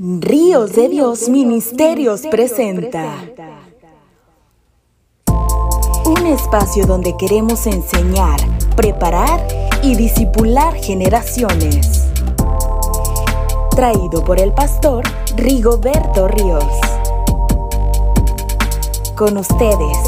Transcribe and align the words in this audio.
Ríos 0.00 0.74
de 0.74 0.88
Dios 0.88 1.28
Ministerios 1.28 2.20
presenta 2.30 3.16
un 6.06 6.24
espacio 6.28 6.86
donde 6.86 7.16
queremos 7.16 7.66
enseñar, 7.66 8.38
preparar 8.76 9.44
y 9.82 9.96
disipular 9.96 10.76
generaciones. 10.76 12.12
Traído 13.72 14.22
por 14.22 14.38
el 14.38 14.52
pastor 14.52 15.02
Rigoberto 15.34 16.28
Ríos. 16.28 16.64
Con 19.16 19.36
ustedes, 19.36 19.98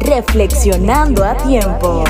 reflexionando 0.00 1.22
a 1.22 1.36
tiempo. 1.36 2.02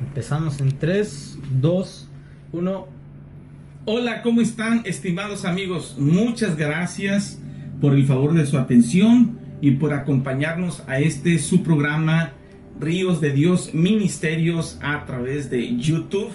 Empezamos 0.00 0.58
en 0.62 0.78
3, 0.78 1.36
2, 1.60 2.09
1. 2.52 2.86
Hola, 3.84 4.22
¿cómo 4.22 4.40
están 4.40 4.82
estimados 4.84 5.44
amigos? 5.44 5.96
Muchas 5.98 6.56
gracias 6.56 7.40
por 7.80 7.94
el 7.94 8.06
favor 8.06 8.34
de 8.34 8.44
su 8.46 8.58
atención 8.58 9.38
y 9.60 9.72
por 9.72 9.92
acompañarnos 9.92 10.82
a 10.88 10.98
este 10.98 11.38
su 11.38 11.62
programa 11.62 12.32
Ríos 12.80 13.20
de 13.20 13.32
Dios 13.32 13.72
Ministerios 13.72 14.78
a 14.82 15.04
través 15.06 15.48
de 15.48 15.76
YouTube. 15.76 16.30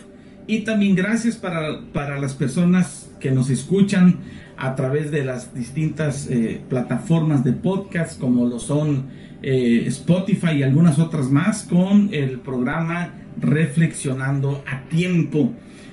Y 0.47 0.59
también 0.59 0.95
gracias 0.95 1.35
para, 1.35 1.81
para 1.91 2.19
las 2.19 2.33
personas 2.33 3.11
que 3.19 3.31
nos 3.31 3.49
escuchan 3.49 4.19
a 4.57 4.75
través 4.75 5.11
de 5.11 5.25
las 5.25 5.53
distintas 5.53 6.29
eh, 6.29 6.61
plataformas 6.69 7.43
de 7.43 7.51
podcast 7.51 8.19
como 8.19 8.45
lo 8.45 8.59
son 8.59 9.07
eh, 9.41 9.83
Spotify 9.87 10.57
y 10.57 10.63
algunas 10.63 10.97
otras 10.97 11.29
más 11.29 11.63
con 11.63 12.09
el 12.13 12.39
programa 12.39 13.13
Reflexionando 13.41 14.63
a 14.65 14.87
Tiempo. 14.87 15.51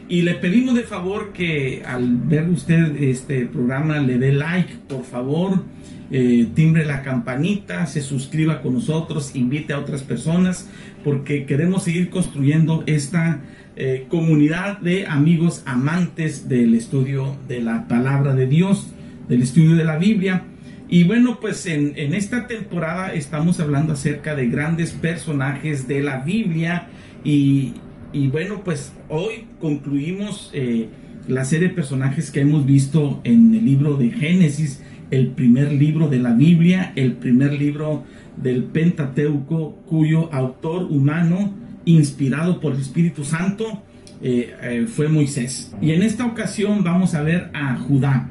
Y 0.08 0.22
le 0.22 0.34
pedimos 0.34 0.74
de 0.74 0.82
favor 0.82 1.32
que 1.32 1.82
al 1.86 2.16
ver 2.16 2.48
usted 2.50 3.02
este 3.02 3.46
programa 3.46 3.98
le 3.98 4.18
dé 4.18 4.32
like, 4.32 4.74
por 4.88 5.04
favor, 5.04 5.64
eh, 6.10 6.48
timbre 6.54 6.84
la 6.84 7.02
campanita, 7.02 7.86
se 7.86 8.02
suscriba 8.02 8.60
con 8.60 8.74
nosotros, 8.74 9.34
invite 9.34 9.72
a 9.72 9.78
otras 9.78 10.02
personas, 10.02 10.68
porque 11.04 11.46
queremos 11.46 11.84
seguir 11.84 12.10
construyendo 12.10 12.84
esta 12.86 13.40
eh, 13.76 14.06
comunidad 14.10 14.78
de 14.80 15.06
amigos 15.06 15.62
amantes 15.64 16.48
del 16.48 16.74
estudio 16.74 17.36
de 17.48 17.62
la 17.62 17.88
palabra 17.88 18.34
de 18.34 18.46
Dios, 18.46 18.92
del 19.28 19.40
estudio 19.40 19.76
de 19.76 19.84
la 19.84 19.96
Biblia. 19.96 20.42
Y 20.88 21.04
bueno, 21.04 21.38
pues 21.40 21.64
en, 21.64 21.94
en 21.96 22.12
esta 22.12 22.46
temporada 22.46 23.14
estamos 23.14 23.60
hablando 23.60 23.94
acerca 23.94 24.34
de 24.34 24.48
grandes 24.48 24.90
personajes 24.90 25.88
de 25.88 26.02
la 26.02 26.18
Biblia 26.18 26.88
y, 27.24 27.72
y 28.12 28.28
bueno, 28.28 28.62
pues 28.64 28.92
hoy 29.08 29.46
concluimos 29.60 30.50
eh, 30.52 30.88
la 31.28 31.44
serie 31.44 31.68
de 31.68 31.74
personajes 31.74 32.30
que 32.30 32.40
hemos 32.40 32.66
visto 32.66 33.20
en 33.24 33.54
el 33.54 33.64
libro 33.64 33.96
de 33.96 34.10
Génesis, 34.10 34.82
el 35.10 35.28
primer 35.28 35.72
libro 35.72 36.08
de 36.08 36.18
la 36.18 36.32
Biblia, 36.32 36.92
el 36.96 37.14
primer 37.14 37.52
libro 37.52 38.04
del 38.36 38.64
Pentateuco, 38.64 39.76
cuyo 39.86 40.32
autor 40.32 40.84
humano, 40.84 41.54
inspirado 41.84 42.60
por 42.60 42.74
el 42.74 42.80
Espíritu 42.80 43.24
Santo, 43.24 43.82
eh, 44.22 44.54
eh, 44.62 44.86
fue 44.86 45.08
Moisés. 45.08 45.74
Y 45.80 45.92
en 45.92 46.02
esta 46.02 46.26
ocasión 46.26 46.84
vamos 46.84 47.14
a 47.14 47.22
ver 47.22 47.50
a 47.54 47.76
Judá. 47.76 48.30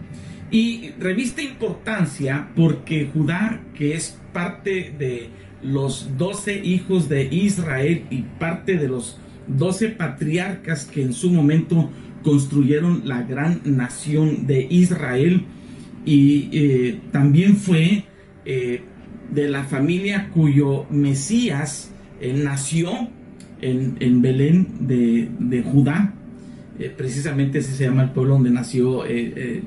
Y 0.50 0.92
revista 1.00 1.42
importancia 1.42 2.50
porque 2.56 3.10
Judá, 3.14 3.62
que 3.74 3.96
es 3.96 4.20
parte 4.34 4.94
de 4.98 5.30
los 5.64 6.18
doce 6.18 6.62
hijos 6.64 7.08
de 7.10 7.24
Israel 7.32 8.06
y 8.10 8.24
parte 8.40 8.78
de 8.78 8.88
los 8.88 9.18
doce 9.48 9.90
patriarcas 9.90 10.86
que 10.86 11.02
en 11.02 11.14
su 11.14 11.32
momento 11.32 11.90
construyeron 12.24 13.04
la 13.06 13.24
gran 13.24 13.62
nación 13.66 14.46
de 14.48 14.68
Israel 14.70 15.46
y 16.06 16.50
eh, 16.52 17.00
también 17.12 17.58
fue 17.58 18.06
eh, 18.46 18.82
de 19.32 19.50
la 19.50 19.64
familia 19.64 20.30
cuyo 20.34 20.86
Mesías 20.90 21.92
eh, 22.20 22.34
nació 22.34 23.10
en, 23.62 24.22
Belén 24.24 24.88
de, 24.88 25.64
Judá. 25.64 26.16
precisamente 26.98 27.60
ese 27.60 27.74
se 27.74 27.84
llama 27.86 28.02
el 28.02 28.10
pueblo 28.10 28.34
donde 28.34 28.50
nació 28.50 29.04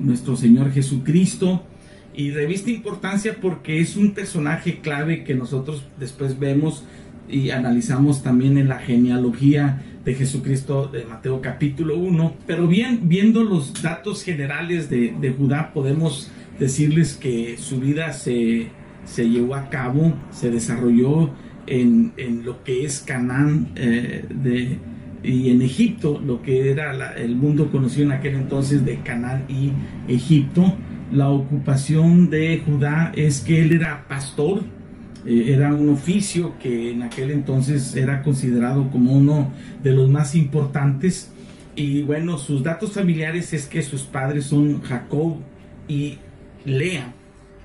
nuestro 0.01 0.35
Señor 0.35 0.73
Jesucristo. 0.73 1.65
Y 2.13 2.31
revista 2.31 2.69
importancia 2.69 3.37
porque 3.41 3.79
es 3.79 3.95
un 3.95 4.11
personaje 4.11 4.79
clave 4.79 5.23
que 5.23 5.33
nosotros 5.33 5.85
después 5.97 6.37
vemos 6.37 6.83
y 7.29 7.49
analizamos 7.49 8.23
también 8.23 8.57
en 8.57 8.67
la 8.67 8.79
genealogía 8.79 9.81
de 10.05 10.13
Jesucristo 10.13 10.87
de 10.87 11.03
Mateo 11.05 11.41
capítulo 11.41 11.97
1. 11.97 12.35
Pero 12.45 12.67
bien, 12.67 13.01
viendo 13.03 13.43
los 13.43 13.81
datos 13.81 14.23
generales 14.23 14.89
de, 14.89 15.35
Judá, 15.37 15.71
podemos 15.73 16.31
decirles 16.59 17.15
que 17.15 17.57
su 17.57 17.79
vida 17.79 18.13
se, 18.13 18.69
llevó 19.17 19.55
a 19.55 19.69
cabo, 19.69 20.13
se 20.31 20.51
desarrolló 20.51 21.31
en, 21.67 22.13
lo 22.45 22.63
que 22.63 22.85
es 22.85 22.99
Canaán 22.99 23.71
eh, 23.75 24.77
y 25.23 25.49
en 25.49 25.61
Egipto, 25.63 26.21
lo 26.23 26.43
que 26.43 26.69
era 26.69 27.13
el 27.15 27.35
mundo 27.35 27.71
conocido 27.71 28.05
en 28.05 28.11
aquel 28.11 28.35
entonces 28.35 28.85
de 28.85 28.99
Canaán 28.99 29.45
y 29.49 29.71
Egipto. 30.07 30.75
La 31.11 31.29
ocupación 31.29 32.29
de 32.29 32.61
Judá 32.65 33.11
es 33.15 33.41
que 33.41 33.61
él 33.61 33.73
era 33.73 34.07
pastor, 34.07 34.63
eh, 35.25 35.53
era 35.53 35.73
un 35.73 35.89
oficio 35.89 36.53
que 36.59 36.91
en 36.91 37.01
aquel 37.01 37.31
entonces 37.31 37.95
era 37.95 38.21
considerado 38.21 38.89
como 38.91 39.13
uno 39.13 39.51
de 39.83 39.91
los 39.91 40.09
más 40.09 40.35
importantes. 40.35 41.31
Y 41.75 42.03
bueno, 42.03 42.37
sus 42.37 42.63
datos 42.63 42.93
familiares 42.93 43.51
es 43.53 43.65
que 43.65 43.81
sus 43.81 44.03
padres 44.03 44.45
son 44.45 44.81
Jacob 44.81 45.37
y 45.87 46.19
Lea. 46.63 47.13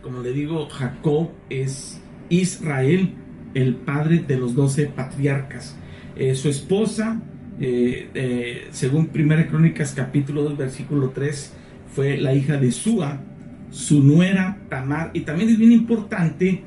Como 0.03 0.23
le 0.23 0.33
digo, 0.33 0.69
Jacob 0.69 1.31
es 1.51 2.01
Israel, 2.31 3.15
el 3.55 3.75
padre 3.75 4.25
de 4.27 4.39
los 4.39 4.55
doce 4.55 4.87
patriarcas. 4.87 5.77
Eh, 6.17 6.35
su 6.35 6.49
esposa, 6.49 7.21
eh, 7.61 8.69
según 8.71 9.11
1 9.15 9.49
Crónicas 9.49 9.93
capítulo 9.95 10.43
2, 10.43 10.57
versículo 10.57 11.11
3, 11.11 11.53
fue 11.95 12.17
la 12.17 12.35
hija 12.35 12.57
de 12.57 12.73
Sua, 12.73 13.21
su 13.71 14.03
nuera 14.03 14.59
Tamar. 14.71 15.11
Y 15.13 15.21
también 15.21 15.51
es 15.51 15.59
bien 15.59 15.73
importante 15.73 16.63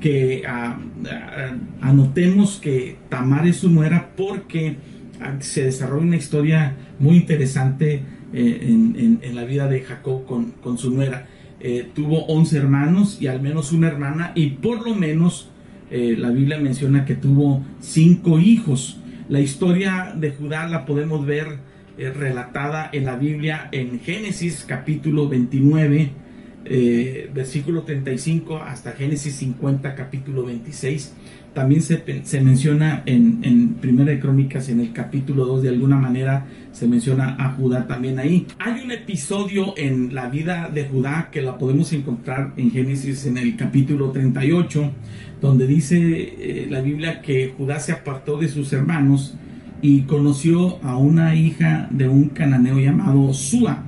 que 0.00 0.42
ah, 0.46 0.78
ah, 1.10 1.56
anotemos 1.80 2.58
que 2.60 2.96
Tamar 3.08 3.46
es 3.46 3.56
su 3.56 3.70
nuera 3.70 4.10
porque 4.16 4.76
ah, 5.20 5.36
se 5.40 5.64
desarrolla 5.64 6.06
una 6.06 6.16
historia 6.16 6.74
muy 6.98 7.16
interesante 7.16 8.02
eh, 8.32 9.18
en, 9.22 9.34
la 9.34 9.44
vida 9.44 9.68
de 9.68 9.80
Jacob 9.82 10.24
con, 10.26 10.78
su 10.78 10.90
nuera. 10.90 11.26
Eh, 11.60 11.88
tuvo 11.94 12.26
11 12.26 12.58
hermanos 12.58 13.18
y 13.20 13.28
al 13.28 13.40
menos 13.40 13.72
una 13.72 13.88
hermana 13.88 14.32
y 14.34 14.50
por 14.50 14.86
lo 14.86 14.94
menos 14.94 15.50
eh, 15.90 16.14
la 16.18 16.30
Biblia 16.30 16.58
menciona 16.58 17.04
que 17.04 17.14
tuvo 17.14 17.64
cinco 17.80 18.38
hijos. 18.38 19.00
La 19.28 19.40
historia 19.40 20.14
de 20.16 20.30
Judá 20.30 20.68
la 20.68 20.84
podemos 20.86 21.24
ver 21.24 21.58
relatada 21.96 22.90
en 22.92 23.06
la 23.06 23.16
Biblia 23.16 23.70
en 23.72 24.00
Génesis 24.00 24.66
capítulo 24.68 25.30
29 25.30 26.25
eh, 26.68 27.30
versículo 27.34 27.82
35 27.82 28.56
hasta 28.56 28.92
Génesis 28.92 29.34
50, 29.36 29.94
capítulo 29.94 30.44
26. 30.44 31.14
También 31.54 31.80
se, 31.80 32.02
menciona 32.42 33.02
en, 33.06 33.38
en, 33.42 33.74
Primera 33.74 34.10
de 34.10 34.20
Crónicas, 34.20 34.68
en 34.68 34.80
el 34.80 34.92
capítulo 34.92 35.46
2, 35.46 35.62
de 35.62 35.68
alguna 35.70 35.96
manera 35.96 36.46
se 36.72 36.86
menciona 36.86 37.36
a 37.38 37.52
Judá 37.52 37.86
también 37.86 38.18
ahí. 38.18 38.46
Hay 38.58 38.82
un 38.84 38.92
episodio 38.92 39.72
en 39.78 40.14
la 40.14 40.28
vida 40.28 40.68
de 40.68 40.84
Judá 40.84 41.30
que 41.32 41.40
la 41.40 41.56
podemos 41.56 41.94
encontrar 41.94 42.52
en 42.58 42.70
Génesis 42.70 43.24
en 43.24 43.38
el 43.38 43.56
capítulo 43.56 44.10
38, 44.10 44.92
donde 45.40 45.66
dice 45.66 45.96
eh, 45.98 46.66
la 46.68 46.82
Biblia 46.82 47.22
que 47.22 47.54
Judá 47.56 47.80
se 47.80 47.92
apartó 47.92 48.36
de 48.36 48.48
sus 48.48 48.70
hermanos 48.74 49.38
y 49.80 50.02
conoció 50.02 50.84
a 50.84 50.98
una 50.98 51.34
hija 51.34 51.88
de 51.90 52.08
un 52.08 52.28
cananeo 52.28 52.78
llamado 52.78 53.32
Sua 53.32 53.82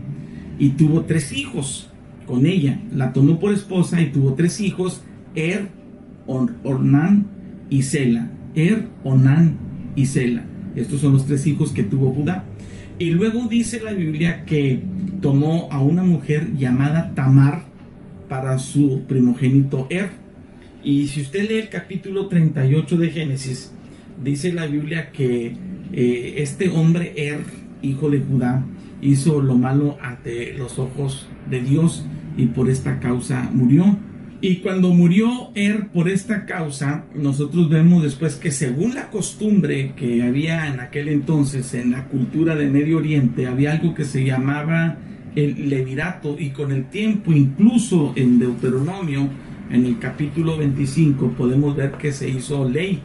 y 0.59 0.71
tuvo 0.71 1.03
tres 1.03 1.33
hijos 1.33 1.88
con 2.29 2.47
ella. 2.47 2.79
La 2.95 3.13
tomó 3.13 3.41
por 3.41 3.53
esposa 3.53 4.01
y 4.01 4.13
tuvo 4.13 4.35
tres 4.35 4.61
hijos, 4.61 5.03
Er, 5.35 5.69
Ornán 6.27 7.27
y 7.71 7.83
Sela. 7.83 8.31
Er, 8.55 8.87
Onán 9.03 9.57
y 9.97 10.07
Sela. 10.07 10.45
Estos 10.77 11.01
son 11.01 11.15
los 11.15 11.27
tres 11.27 11.47
hijos 11.47 11.73
que 11.73 11.83
tuvo 11.83 12.13
Judá. 12.13 12.45
Y 12.99 13.11
luego 13.11 13.49
dice 13.49 13.81
la 13.81 13.93
Biblia 13.93 14.45
que 14.45 14.83
tomó 15.23 15.69
a 15.73 15.81
una 15.81 16.05
mujer 16.05 16.55
llamada 16.57 17.15
Tamar 17.15 17.65
para 18.29 18.59
su 18.59 19.03
primogénito 19.09 19.87
Er. 19.89 20.11
Y 20.85 21.09
si 21.09 21.23
usted 21.23 21.49
lee 21.49 21.59
el 21.59 21.69
capítulo 21.71 22.29
38 22.29 22.97
de 22.99 23.11
Génesis, 23.11 23.73
dice 24.23 24.53
la 24.53 24.67
Biblia 24.67 25.11
que 25.13 25.57
eh, 25.93 26.35
este 26.39 26.69
hombre 26.69 27.15
Er, 27.17 27.41
hijo 27.83 28.11
de 28.11 28.21
Judá, 28.21 28.65
hizo 29.01 29.41
lo 29.41 29.57
malo 29.57 29.99
ante 30.03 30.55
los 30.55 30.79
ojos 30.79 31.29
de 31.51 31.61
Dios 31.61 32.05
y 32.37 32.47
por 32.47 32.69
esta 32.69 33.01
causa 33.01 33.51
murió. 33.53 33.99
Y 34.41 34.57
cuando 34.57 34.93
murió 34.95 35.51
Er 35.57 35.89
por 35.89 36.09
esta 36.09 36.47
causa, 36.47 37.07
nosotros 37.15 37.69
vemos 37.69 38.05
después 38.05 38.37
que 38.37 38.53
según 38.53 38.95
la 38.95 39.11
costumbre 39.11 39.95
que 39.97 40.23
había 40.23 40.69
en 40.69 40.79
aquel 40.79 41.09
entonces 41.09 41.75
en 41.75 41.91
la 41.91 42.05
cultura 42.05 42.55
de 42.55 42.69
Medio 42.69 42.99
Oriente, 42.99 43.49
había 43.49 43.73
algo 43.73 43.95
que 43.95 44.05
se 44.05 44.25
llamaba 44.25 44.97
el 45.35 45.69
levirato 45.69 46.37
y 46.39 46.51
con 46.51 46.71
el 46.71 46.89
tiempo, 46.89 47.33
incluso 47.33 48.13
en 48.15 48.39
Deuteronomio, 48.39 49.29
en 49.71 49.87
el 49.87 49.99
capítulo 49.99 50.57
25, 50.57 51.33
podemos 51.33 51.75
ver 51.77 51.93
que 51.93 52.13
se 52.13 52.29
hizo 52.29 52.69
ley, 52.69 53.01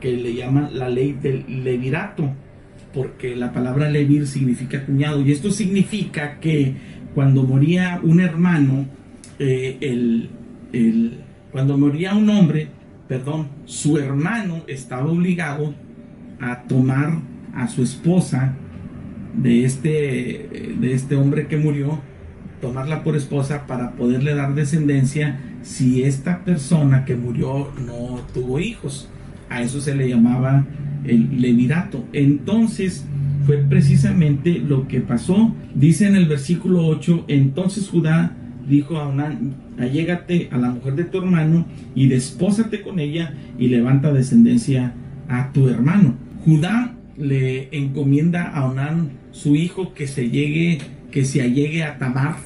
que 0.00 0.12
le 0.12 0.34
llaman 0.34 0.78
la 0.78 0.88
ley 0.88 1.12
del 1.12 1.64
levirato, 1.64 2.32
porque 2.96 3.36
la 3.36 3.52
palabra 3.52 3.90
levir 3.90 4.26
significa 4.26 4.86
cuñado 4.86 5.20
y 5.20 5.30
esto 5.30 5.50
significa 5.50 6.40
que 6.40 6.74
cuando 7.14 7.42
moría 7.42 8.00
un 8.02 8.20
hermano, 8.20 8.86
eh, 9.38 9.76
el 9.82 10.30
cuando 11.52 11.78
moría 11.78 12.14
un 12.14 12.28
hombre, 12.28 12.68
perdón, 13.08 13.48
su 13.64 13.98
hermano 13.98 14.62
estaba 14.66 15.10
obligado 15.10 15.74
a 16.40 16.62
tomar 16.64 17.20
a 17.54 17.68
su 17.68 17.82
esposa 17.82 18.54
de 19.34 19.64
este, 19.64 20.74
de 20.78 20.92
este 20.92 21.16
hombre 21.16 21.46
que 21.46 21.56
murió, 21.56 22.00
tomarla 22.60 23.02
por 23.04 23.16
esposa 23.16 23.66
para 23.66 23.92
poderle 23.92 24.34
dar 24.34 24.54
descendencia 24.54 25.38
si 25.62 26.02
esta 26.02 26.44
persona 26.44 27.04
que 27.04 27.16
murió 27.16 27.72
no 27.86 28.20
tuvo 28.34 28.58
hijos. 28.58 29.08
A 29.48 29.62
eso 29.62 29.80
se 29.80 29.94
le 29.94 30.08
llamaba 30.08 30.66
el 31.08 31.40
levirato. 31.40 32.04
Entonces 32.12 33.04
fue 33.46 33.58
precisamente 33.58 34.58
lo 34.58 34.88
que 34.88 35.00
pasó. 35.00 35.54
Dice 35.74 36.06
en 36.06 36.16
el 36.16 36.26
versículo 36.26 36.86
8, 36.86 37.26
entonces 37.28 37.88
Judá 37.88 38.36
dijo 38.68 38.96
a 38.96 39.08
Onán, 39.08 39.54
allégate 39.78 40.48
a 40.50 40.58
la 40.58 40.70
mujer 40.70 40.94
de 40.94 41.04
tu 41.04 41.18
hermano 41.18 41.66
y 41.94 42.08
despósate 42.08 42.82
con 42.82 42.98
ella 42.98 43.34
y 43.58 43.68
levanta 43.68 44.12
descendencia 44.12 44.94
a 45.28 45.52
tu 45.52 45.68
hermano. 45.68 46.14
Judá 46.44 46.94
le 47.16 47.68
encomienda 47.76 48.44
a 48.44 48.66
Onán 48.66 49.10
su 49.30 49.54
hijo 49.54 49.94
que 49.94 50.06
se 50.06 50.30
llegue, 50.30 50.78
que 51.10 51.24
se 51.24 51.42
allegue 51.42 51.84
a 51.84 51.98
Tamar, 51.98 52.36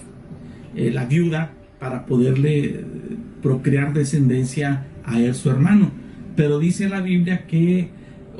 eh, 0.77 0.91
la 0.91 1.07
viuda, 1.07 1.53
para 1.79 2.05
poderle 2.05 2.85
procrear 3.43 3.95
descendencia 3.95 4.87
a 5.05 5.19
él 5.19 5.35
su 5.35 5.51
hermano. 5.51 5.91
Pero 6.37 6.59
dice 6.59 6.89
la 6.89 7.01
Biblia 7.01 7.47
que 7.47 7.89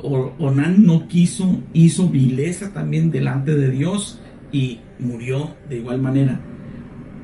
Onán 0.03 0.85
no 0.85 1.07
quiso, 1.07 1.61
hizo 1.73 2.09
vileza 2.09 2.73
también 2.73 3.11
delante 3.11 3.55
de 3.55 3.71
Dios 3.71 4.19
y 4.51 4.79
murió 4.99 5.55
de 5.69 5.77
igual 5.77 6.01
manera. 6.01 6.39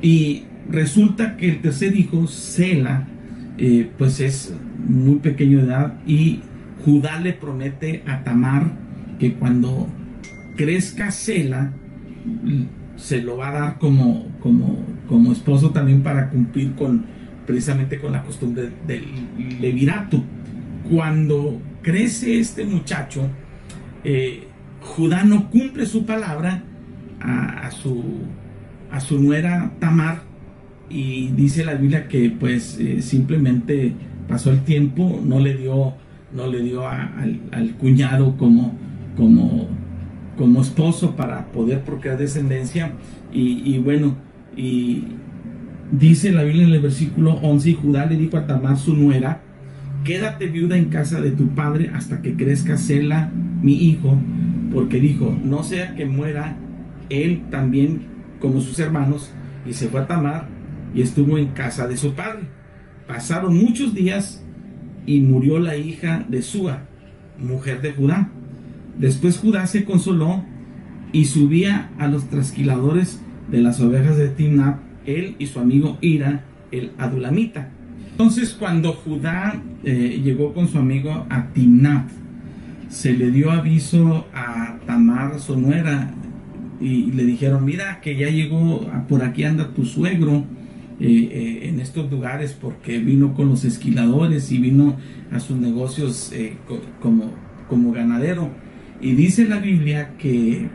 Y 0.02 0.44
resulta 0.70 1.38
que 1.38 1.50
el 1.50 1.62
tercer 1.62 1.96
hijo, 1.96 2.28
Sela, 2.28 3.08
eh, 3.58 3.90
pues 3.98 4.20
es 4.20 4.54
muy 4.88 5.16
pequeño 5.16 5.60
de 5.60 5.66
edad 5.66 5.94
y 6.06 6.42
Judá 6.86 7.20
le 7.20 7.34
promete 7.34 8.04
a 8.06 8.24
Tamar 8.24 8.72
que 9.20 9.34
cuando 9.34 9.88
crezca 10.56 11.12
Sela 11.12 11.74
se 12.96 13.22
lo 13.22 13.38
va 13.38 13.50
a 13.50 13.60
dar 13.60 13.78
como, 13.80 14.28
como, 14.40 14.86
como 15.08 15.32
esposo 15.32 15.72
también 15.72 16.04
para 16.04 16.30
cumplir 16.30 16.74
con 16.76 17.06
precisamente 17.48 17.98
con 17.98 18.12
la 18.12 18.24
costumbre 18.24 18.70
del 18.86 19.06
levirato. 19.60 20.22
Cuando 20.92 21.60
crece 21.82 22.40
este 22.40 22.66
muchacho, 22.66 23.28
eh, 24.04 24.48
Judá 24.82 25.24
no 25.24 25.50
cumple 25.50 25.86
su 25.86 26.06
palabra 26.06 26.64
a, 27.20 27.72
su, 27.72 28.04
a 28.92 29.00
su 29.00 29.20
nuera 29.20 29.72
Tamar 29.80 30.22
y 30.90 31.28
dice 31.30 31.66
la 31.66 31.76
Biblia 31.76 32.08
que 32.08 32.30
pues 32.30 32.78
eh, 32.80 33.02
simplemente 33.02 33.94
pasó 34.28 34.52
el 34.52 34.62
tiempo, 34.62 35.22
no 35.24 35.40
le 35.40 35.56
dio, 35.56 35.94
no 36.34 36.48
le 36.48 36.62
dio 36.62 36.88
al, 36.88 37.76
cuñado 37.80 38.38
como, 38.38 38.78
como, 39.16 39.68
como 40.38 40.62
esposo 40.62 41.16
para 41.16 41.48
poder 41.48 41.82
procrear 41.82 42.18
descendencia. 42.18 42.94
Y, 43.34 43.78
bueno, 43.80 44.16
y 44.56 45.04
dice 45.92 46.32
la 46.32 46.44
Biblia 46.44 46.64
en 46.66 46.74
el 46.74 46.82
versículo 46.82 47.34
11, 47.34 47.70
y 47.70 47.74
Judá 47.74 48.06
le 48.06 48.16
dijo 48.16 48.38
a 48.38 48.48
Tamar 48.48 48.78
su 48.78 48.96
nuera, 48.96 49.42
quédate 50.04 50.48
viuda 50.48 50.78
en 50.78 50.86
casa 50.86 51.22
de 51.22 51.32
tu 51.32 51.50
padre 51.50 51.92
hasta 51.94 52.22
que 52.22 52.36
crezca 52.36 52.78
Sela, 52.78 53.32
mi 53.62 53.74
hijo, 53.74 54.18
porque 54.74 55.00
dijo, 55.00 55.38
no 55.44 55.64
sea 55.64 55.96
que 55.96 56.06
muera 56.06 56.58
él 57.10 57.44
también 57.50 58.02
como 58.40 58.62
sus 58.62 58.80
hermanos, 58.80 59.32
y 59.66 59.74
se 59.74 59.88
fue 59.88 60.02
a 60.02 60.08
Tamar 60.08 60.48
y 60.94 61.02
estuvo 61.02 61.38
en 61.38 61.48
casa 61.48 61.88
de 61.88 61.98
su 61.98 62.14
padre. 62.14 62.44
Pasaron 63.08 63.58
muchos 63.58 63.94
días 63.94 64.44
y 65.06 65.22
murió 65.22 65.60
la 65.60 65.78
hija 65.78 66.26
de 66.28 66.42
Sua, 66.42 66.84
mujer 67.40 67.82
de 67.82 67.94
Judá. 67.94 68.30
Después 68.98 69.38
Judá 69.38 69.68
se 69.68 69.86
consoló 69.86 70.44
y 71.12 71.26
subía 71.26 71.92
a 72.00 72.08
los 72.08 72.30
trasquiladores 72.30 73.22
de 73.50 73.62
las 73.62 73.80
ovejas 73.80 74.18
de 74.18 74.30
Timnat, 74.30 74.80
él 75.06 75.36
y 75.40 75.48
su 75.48 75.60
amigo 75.60 75.98
Ira, 76.02 76.44
el 76.72 76.92
adulamita. 76.98 77.70
Entonces 78.20 78.56
cuando 78.58 78.94
Judá 78.94 79.62
eh, 79.84 80.20
llegó 80.24 80.52
con 80.52 80.68
su 80.68 80.80
amigo 80.80 81.28
a 81.30 81.50
Timnat, 81.54 82.10
se 82.90 83.14
le 83.14 83.30
dio 83.30 83.52
aviso 83.52 84.26
a 84.34 84.80
Tamar, 84.88 85.40
su 85.40 85.56
nuera, 85.56 86.16
y 86.82 87.12
le 87.12 87.26
dijeron, 87.26 87.64
mira 87.64 88.02
que 88.02 88.16
ya 88.16 88.32
llegó, 88.32 88.90
por 89.08 89.24
aquí 89.24 89.44
anda 89.44 89.70
tu 89.70 89.86
suegro, 89.86 90.46
eh, 91.00 91.30
eh, 91.32 91.70
en 91.70 91.80
estos 91.80 92.10
lugares 92.10 92.58
porque 92.60 92.98
vino 92.98 93.36
con 93.36 93.50
los 93.50 93.64
esquiladores 93.66 94.52
y 94.52 94.58
vino 94.58 94.98
a 95.32 95.40
sus 95.40 95.58
negocios 95.58 96.34
como, 97.00 97.36
como 97.70 97.92
ganadero. 97.92 98.50
Y 99.00 99.12
dice 99.12 99.46
la 99.46 99.60
Biblia 99.60 100.16
que 100.18 100.66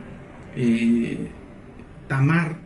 Tamar 2.06 2.58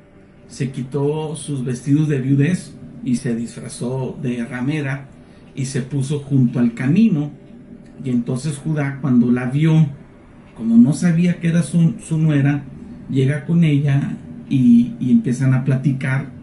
se 0.49 0.71
quitó 0.71 1.35
sus 1.35 1.65
vestidos 1.65 2.09
de 2.09 2.21
viudez 2.21 2.76
y 3.07 3.17
se 3.17 3.35
disfrazó 3.35 4.19
de 4.21 4.45
ramera 4.45 5.09
y 5.55 5.65
se 5.67 5.81
puso 5.81 6.19
junto 6.19 6.59
al 6.59 6.75
camino. 6.75 7.31
Y 8.05 8.11
entonces 8.11 8.59
Judá 8.59 8.99
cuando 9.01 9.31
la 9.31 9.47
vio, 9.47 9.87
como 10.57 10.77
no 10.77 10.93
sabía 10.93 11.41
que 11.41 11.49
era 11.49 11.63
su, 11.63 11.95
nuera, 12.19 12.65
llega 13.09 13.47
con 13.47 13.65
ella 13.65 14.17
y, 14.51 14.93
y 15.01 15.13
empiezan 15.13 15.55
a 15.55 15.65
platicar 15.65 16.37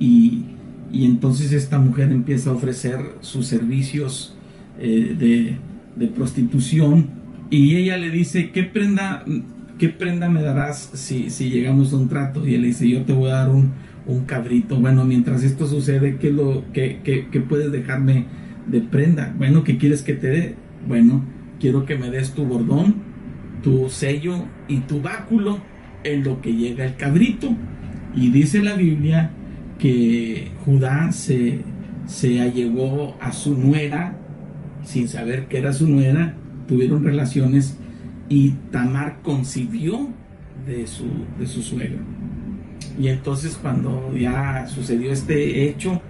y, 0.00 0.44
entonces 0.90 1.52
esta 1.52 1.78
mujer 1.78 2.10
empieza 2.10 2.50
a 2.50 2.54
ofrecer 2.54 2.98
sus 3.20 3.46
servicios 3.46 4.34
eh, 4.78 5.58
de, 5.96 6.06
prostitución 6.08 7.08
y 7.50 7.76
ella 7.76 7.96
le 7.98 8.10
dice, 8.10 8.50
¿qué 8.50 8.62
prenda, 8.62 9.24
qué 9.78 9.88
prenda 9.88 10.28
me 10.28 10.42
darás 10.42 10.90
si, 10.94 11.28
si 11.28 11.50
llegamos 11.50 11.92
a 11.92 11.96
un 11.96 12.08
trato? 12.08 12.46
Y 12.46 12.54
él 12.54 12.62
le 12.62 12.68
dice, 12.68 12.88
yo 12.88 13.02
te 13.02 13.12
voy 13.12 13.30
a 13.30 13.34
dar 13.34 13.50
un, 13.50 13.72
cabrito. 14.26 14.80
Bueno, 14.80 15.04
mientras 15.04 15.42
esto 15.42 15.66
sucede, 15.66 16.16
¿qué, 16.16 16.30
lo, 16.30 16.64
qué, 16.72 17.00
qué 17.02 17.40
puedes 17.40 17.72
dejarme 17.72 18.26
de 18.66 18.80
prenda? 18.80 19.34
Bueno, 19.36 19.64
¿qué 19.64 19.78
quieres 19.78 20.02
que 20.02 20.14
te 20.14 20.28
dé? 20.28 20.54
Bueno, 20.86 21.24
quiero 21.60 21.84
que 21.84 21.96
me 21.96 22.10
des 22.10 22.32
tu 22.32 22.44
bordón, 22.44 22.96
tu 23.62 23.88
sello 23.88 24.44
y 24.68 24.78
tu 24.80 25.00
báculo 25.00 25.58
en 26.04 26.24
lo 26.24 26.40
que 26.40 26.54
llega 26.54 26.84
el 26.84 26.96
cabrito. 26.96 27.54
Y 28.14 28.30
dice 28.30 28.62
la 28.62 28.74
Biblia 28.74 29.30
que 29.78 30.48
Judá 30.64 31.12
se, 31.12 31.60
se 32.06 32.40
allegó 32.40 33.16
a 33.20 33.32
su 33.32 33.56
nuera 33.56 34.18
sin 34.88 35.06
saber 35.06 35.46
que 35.48 35.58
era 35.58 35.72
su 35.72 35.86
nuera, 35.86 36.34
tuvieron 36.66 37.04
relaciones 37.04 37.76
y 38.28 38.50
Tamar 38.70 39.20
concibió 39.22 40.08
de 40.66 40.86
su, 40.86 41.06
de 41.38 41.46
su 41.46 41.62
suegro. 41.62 41.98
Y 42.98 43.08
entonces 43.08 43.58
cuando 43.60 44.12
ya 44.16 44.66
sucedió 44.66 45.12
este 45.12 45.68
hecho, 45.68 46.02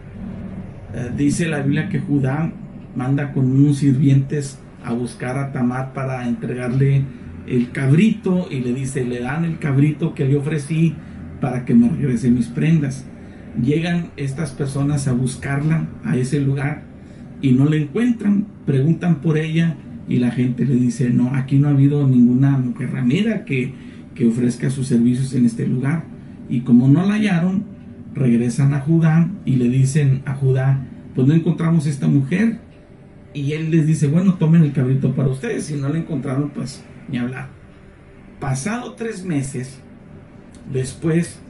eh, 0.95 1.11
dice 1.16 1.49
la 1.49 1.61
Biblia 1.61 1.88
que 1.88 2.00
Judá 2.00 2.52
manda 2.97 3.33
con 3.33 3.50
unos 3.50 3.78
sirvientes 3.78 4.59
a 4.85 4.92
buscar 4.92 5.37
a 5.38 5.52
Tamar 5.52 5.92
para 5.92 6.26
entregarle 6.26 7.02
el 7.47 7.71
cabrito 7.73 8.49
y 8.50 8.61
le 8.61 8.73
dice, 8.73 9.04
le 9.04 9.21
dan 9.21 9.45
el 9.45 9.59
cabrito 9.59 10.14
que 10.14 10.25
le 10.25 10.37
ofrecí 10.37 10.95
para 11.40 11.64
que 11.64 11.75
me 11.75 11.88
regrese 11.88 12.30
mis 12.30 12.47
prendas 12.47 13.07
llegan 13.62 14.11
estas 14.16 14.52
personas 14.52 15.09
a 15.09 15.12
buscarla 15.12 15.88
a 16.04 16.16
ese 16.16 16.40
lugar 16.40 16.83
y 17.40 17.52
no 17.52 17.66
la 17.66 17.76
encuentran, 17.76 18.47
preguntan 18.66 19.21
por 19.21 19.38
ella 19.38 19.76
y 20.09 20.16
la 20.18 20.30
gente 20.30 20.64
le 20.64 20.75
dice, 20.75 21.11
no, 21.11 21.35
aquí 21.35 21.59
no 21.59 21.68
ha 21.68 21.73
habido 21.73 22.07
ninguna 22.07 22.57
mujer 22.57 22.92
ramera 22.92 23.45
que, 23.45 23.73
que 24.14 24.26
ofrezca 24.26 24.71
sus 24.71 24.87
servicios 24.87 25.35
en 25.35 25.45
este 25.45 25.66
lugar. 25.66 26.04
Y 26.48 26.60
como 26.60 26.88
no 26.88 27.04
la 27.04 27.14
hallaron, 27.14 27.64
regresan 28.14 28.74
a 28.74 28.80
Judá 28.80 29.30
y 29.44 29.56
le 29.56 29.68
dicen 29.68 30.22
a 30.24 30.34
Judá, 30.34 30.84
pues 31.14 31.26
no 31.26 31.34
encontramos 31.34 31.86
esta 31.86 32.08
mujer. 32.08 32.58
Y 33.34 33.52
él 33.52 33.70
les 33.70 33.86
dice, 33.86 34.08
bueno, 34.08 34.34
tomen 34.34 34.62
el 34.62 34.72
cabrito 34.72 35.14
para 35.14 35.28
ustedes. 35.28 35.66
Si 35.66 35.74
no 35.74 35.88
la 35.88 35.98
encontraron, 35.98 36.50
pues 36.50 36.82
ni 37.08 37.18
hablar. 37.18 37.48
Pasado 38.40 38.94
tres 38.94 39.24
meses, 39.24 39.80
después 40.72 41.40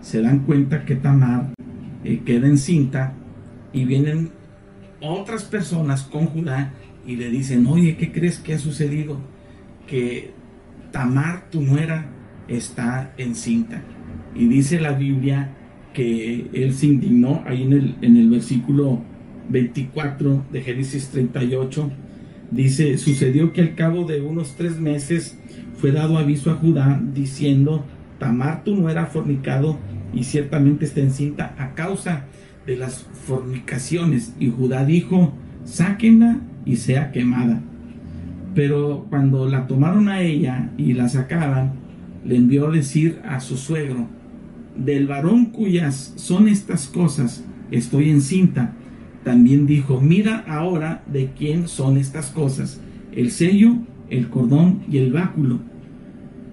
se 0.00 0.20
dan 0.20 0.40
cuenta 0.40 0.84
que 0.84 0.94
Tamar 0.94 1.54
eh, 2.04 2.20
queda 2.24 2.46
encinta 2.46 3.14
y 3.72 3.86
vienen 3.86 4.30
otras 5.00 5.44
personas 5.44 6.02
con 6.02 6.26
Judá 6.26 6.72
y 7.06 7.16
le 7.16 7.30
dicen, 7.30 7.66
oye, 7.66 7.96
¿qué 7.96 8.12
crees 8.12 8.38
que 8.38 8.54
ha 8.54 8.58
sucedido? 8.58 9.18
Que 9.86 10.32
Tamar, 10.92 11.50
tu 11.50 11.62
nuera, 11.62 12.06
está 12.48 13.12
encinta. 13.16 13.82
Y 14.34 14.46
dice 14.48 14.80
la 14.80 14.92
Biblia 14.92 15.50
que 15.92 16.48
él 16.52 16.74
se 16.74 16.86
indignó 16.86 17.42
ahí 17.46 17.62
en 17.62 17.72
el, 17.72 17.94
en 18.02 18.16
el 18.16 18.30
versículo 18.30 19.00
24 19.48 20.46
de 20.52 20.60
Génesis 20.62 21.08
38. 21.08 21.90
Dice, 22.50 22.98
sucedió 22.98 23.52
que 23.52 23.60
al 23.60 23.74
cabo 23.74 24.04
de 24.04 24.20
unos 24.20 24.56
tres 24.56 24.78
meses 24.78 25.38
fue 25.76 25.92
dado 25.92 26.18
aviso 26.18 26.50
a 26.50 26.54
Judá 26.54 27.00
diciendo, 27.14 27.84
Tamar 28.18 28.64
tu 28.64 28.76
nuera 28.76 29.04
ha 29.04 29.06
fornicado 29.06 29.78
y 30.12 30.24
ciertamente 30.24 30.84
está 30.84 31.00
encinta 31.00 31.54
a 31.58 31.74
causa 31.74 32.24
de 32.66 32.76
las 32.76 33.06
fornicaciones. 33.26 34.34
Y 34.38 34.50
Judá 34.50 34.84
dijo, 34.84 35.32
sáquenla 35.64 36.38
y 36.64 36.76
sea 36.76 37.12
quemada. 37.12 37.60
Pero 38.54 39.06
cuando 39.10 39.48
la 39.48 39.66
tomaron 39.66 40.08
a 40.08 40.22
ella 40.22 40.70
y 40.78 40.92
la 40.92 41.08
sacaban, 41.08 41.72
le 42.24 42.36
envió 42.36 42.68
a 42.68 42.72
decir 42.72 43.20
a 43.24 43.40
su 43.40 43.56
suegro, 43.56 44.06
del 44.76 45.06
varón 45.06 45.46
cuyas 45.46 46.12
son 46.16 46.48
estas 46.48 46.86
cosas, 46.86 47.44
estoy 47.70 48.10
encinta. 48.10 48.72
También 49.22 49.66
dijo, 49.66 50.00
mira 50.00 50.44
ahora 50.46 51.02
de 51.06 51.30
quién 51.36 51.68
son 51.68 51.96
estas 51.96 52.30
cosas, 52.30 52.80
el 53.12 53.30
sello, 53.30 53.76
el 54.10 54.28
cordón 54.28 54.82
y 54.90 54.98
el 54.98 55.12
báculo. 55.12 55.60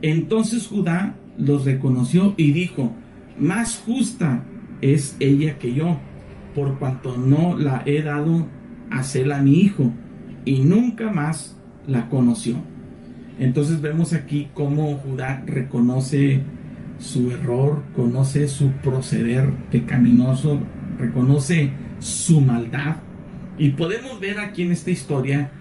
Entonces 0.02 0.68
Judá 0.68 1.16
los 1.38 1.66
reconoció 1.66 2.34
y 2.38 2.52
dijo, 2.54 2.94
más 3.38 3.78
justa 3.86 4.44
es 4.82 5.16
ella 5.20 5.58
que 5.58 5.74
yo, 5.74 5.98
por 6.56 6.80
cuanto 6.80 7.18
no 7.18 7.58
la 7.58 7.84
he 7.86 8.02
dado 8.02 8.48
a 8.90 9.04
ser 9.04 9.32
a 9.32 9.42
mi 9.42 9.60
hijo, 9.60 9.92
y 10.46 10.62
nunca 10.62 11.12
más 11.12 11.58
la 11.88 12.10
conoció. 12.10 12.56
Entonces 13.40 13.82
vemos 13.82 14.14
aquí 14.14 14.50
cómo 14.54 14.96
Judá 14.98 15.44
reconoce 15.46 16.42
su 17.02 17.32
error, 17.32 17.84
conoce 17.96 18.48
su 18.48 18.72
proceder 18.84 19.50
pecaminoso, 19.72 20.60
reconoce 20.98 21.72
su 22.00 22.42
maldad. 22.42 22.98
Y 23.58 23.72
podemos 23.72 24.20
ver 24.20 24.40
aquí 24.40 24.62
en 24.62 24.72
esta 24.72 24.92
historia 24.92 25.52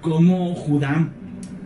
cómo 0.00 0.54
Judá, 0.54 1.08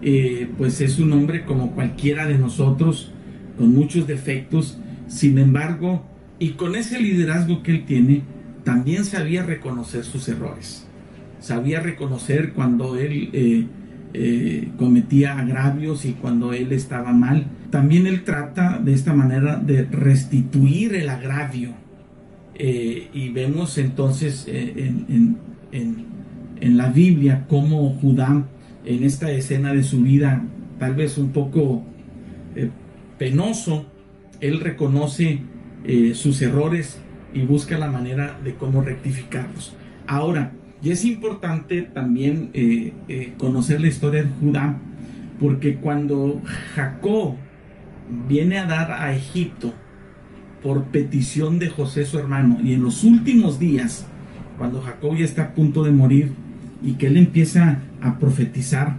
eh, 0.02 0.48
pues 0.56 0.80
es 0.80 0.98
un 0.98 1.12
hombre 1.12 1.44
como 1.44 1.72
cualquiera 1.72 2.26
de 2.26 2.38
nosotros, 2.38 3.12
con 3.58 3.74
muchos 3.74 4.06
defectos, 4.06 4.78
sin 5.08 5.38
embargo, 5.38 6.06
y 6.38 6.50
con 6.50 6.76
ese 6.76 7.00
liderazgo 7.00 7.62
que 7.62 7.72
él 7.72 7.84
tiene, 7.84 8.22
también 8.64 9.04
sabía 9.04 9.42
reconocer 9.42 10.04
sus 10.04 10.28
errores. 10.28 10.86
Sabía 11.40 11.80
reconocer 11.80 12.52
cuando 12.52 12.96
él 12.96 13.30
eh, 13.32 13.66
eh, 14.12 14.68
cometía 14.78 15.38
agravios 15.38 16.04
y 16.04 16.12
cuando 16.12 16.52
él 16.52 16.72
estaba 16.72 17.12
mal. 17.12 17.46
También 17.76 18.06
él 18.06 18.24
trata 18.24 18.78
de 18.82 18.94
esta 18.94 19.12
manera 19.12 19.56
de 19.56 19.84
restituir 19.84 20.94
el 20.94 21.08
agravio. 21.08 21.70
Eh, 22.54 23.08
y 23.12 23.28
vemos 23.28 23.76
entonces 23.76 24.46
en, 24.48 25.36
en, 25.72 26.76
la 26.76 26.88
Biblia 26.88 27.44
cómo 27.48 27.90
Judá, 28.00 28.44
en 28.86 29.04
esta 29.04 29.30
escena 29.30 29.74
de 29.74 29.82
su 29.82 30.00
vida, 30.00 30.42
tal 30.78 30.94
vez 30.94 31.18
un 31.18 31.32
poco 31.32 31.84
penoso, 33.18 33.86
él 34.40 34.60
reconoce 34.60 35.40
eh, 35.84 36.14
sus 36.14 36.42
errores 36.42 36.98
y 37.32 37.42
busca 37.42 37.78
la 37.78 37.90
manera 37.90 38.38
de 38.42 38.54
cómo 38.54 38.82
rectificarlos. 38.82 39.74
Ahora, 40.06 40.52
y 40.82 40.90
es 40.90 41.04
importante 41.04 41.82
también 41.82 42.50
eh, 42.54 42.92
eh, 43.08 43.32
conocer 43.38 43.80
la 43.80 43.88
historia 43.88 44.22
de 44.22 44.30
Judá, 44.40 44.78
porque 45.40 45.76
cuando 45.76 46.40
Jacob 46.74 47.34
viene 48.28 48.58
a 48.58 48.66
dar 48.66 48.92
a 48.92 49.14
Egipto 49.14 49.72
por 50.62 50.84
petición 50.84 51.58
de 51.58 51.68
José 51.68 52.04
su 52.04 52.18
hermano, 52.18 52.58
y 52.62 52.72
en 52.72 52.82
los 52.82 53.04
últimos 53.04 53.58
días, 53.58 54.06
cuando 54.58 54.80
Jacob 54.80 55.16
ya 55.16 55.24
está 55.24 55.42
a 55.42 55.54
punto 55.54 55.84
de 55.84 55.92
morir, 55.92 56.32
y 56.82 56.94
que 56.94 57.06
él 57.06 57.16
empieza 57.16 57.80
a 58.00 58.18
profetizar 58.18 58.96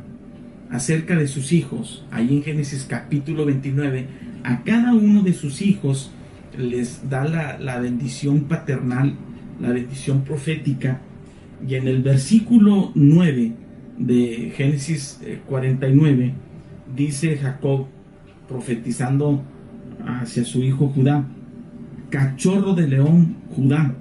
acerca 0.69 1.15
de 1.15 1.27
sus 1.27 1.51
hijos, 1.51 2.05
ahí 2.11 2.37
en 2.37 2.43
Génesis 2.43 2.85
capítulo 2.87 3.45
29, 3.45 4.07
a 4.43 4.63
cada 4.63 4.93
uno 4.93 5.23
de 5.23 5.33
sus 5.33 5.61
hijos 5.61 6.11
les 6.57 7.09
da 7.09 7.25
la, 7.59 7.79
bendición 7.79 8.41
paternal, 8.41 9.13
la 9.59 9.69
bendición 9.69 10.23
profética, 10.23 11.01
y 11.67 11.75
en 11.75 11.87
el 11.87 12.03
versículo 12.03 12.91
9 12.95 13.53
de 13.97 14.53
Génesis 14.55 15.19
49 15.47 16.25
eh, 16.25 16.33
dice 16.95 17.35
Jacob 17.37 17.87
profetizando 18.47 19.41
hacia 20.05 20.43
su 20.43 20.63
hijo 20.63 20.87
Judá, 20.87 21.25
cachorro 22.09 22.73
de 22.73 22.87
león 22.87 23.35
Judá, 23.55 23.95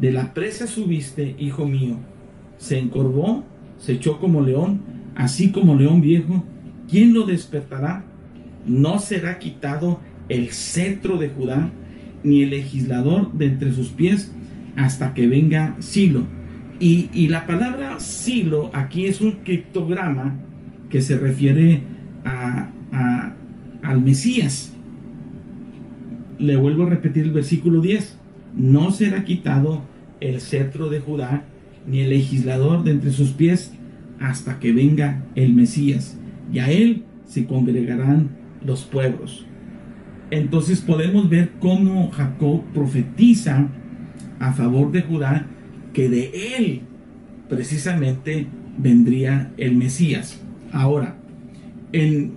de 0.00 0.12
la 0.12 0.34
presa 0.34 0.66
subiste, 0.66 1.36
hijo 1.38 1.66
mío, 1.66 1.96
se 2.58 2.78
encorvó, 2.78 3.44
se 3.78 3.92
echó 3.92 4.18
como 4.18 4.40
león, 4.40 4.80
así 5.14 5.50
como 5.52 5.76
león 5.76 6.00
viejo, 6.00 6.44
¿quién 6.88 7.14
lo 7.14 7.24
despertará? 7.24 8.04
no 8.66 8.98
será 8.98 9.38
quitado 9.38 10.00
el 10.28 10.50
cetro 10.50 11.18
de 11.18 11.28
Judá, 11.28 11.70
ni 12.22 12.42
el 12.42 12.50
legislador 12.50 13.32
de 13.32 13.46
entre 13.46 13.72
sus 13.72 13.88
pies, 13.88 14.32
hasta 14.76 15.14
que 15.14 15.26
venga 15.26 15.76
Silo. 15.80 16.22
Y, 16.80 17.28
la 17.28 17.46
palabra 17.46 18.00
Silo 18.00 18.70
aquí 18.74 19.06
es 19.06 19.20
un 19.20 19.32
criptograma 19.44 20.36
que 20.90 21.00
se 21.00 21.16
refiere 21.16 21.82
a, 22.24 22.70
al 23.84 24.02
Mesías. 24.02 24.72
Le 26.38 26.56
vuelvo 26.56 26.84
a 26.84 26.90
repetir 26.90 27.24
el 27.24 27.32
versículo 27.32 27.80
10. 27.80 28.18
No 28.56 28.90
será 28.90 29.24
quitado 29.24 29.82
el 30.20 30.40
cetro 30.40 30.88
de 30.88 31.00
Judá, 31.00 31.44
ni 31.86 32.00
el 32.00 32.10
legislador 32.10 32.82
de 32.82 32.92
entre 32.92 33.12
sus 33.12 33.30
pies, 33.30 33.72
hasta 34.20 34.58
que 34.58 34.72
venga 34.72 35.24
el 35.34 35.54
Mesías. 35.54 36.18
Y 36.52 36.58
a 36.58 36.70
él 36.70 37.04
se 37.26 37.46
congregarán 37.46 38.30
los 38.64 38.84
pueblos. 38.84 39.46
Entonces 40.30 40.80
podemos 40.80 41.28
ver 41.28 41.52
cómo 41.60 42.10
Jacob 42.10 42.62
profetiza 42.72 43.68
a 44.40 44.52
favor 44.52 44.90
de 44.90 45.02
Judá 45.02 45.46
que 45.92 46.08
de 46.08 46.56
él 46.56 46.80
precisamente 47.48 48.46
vendría 48.78 49.52
el 49.56 49.76
Mesías. 49.76 50.40
Ahora, 50.72 51.16
en, 51.92 52.32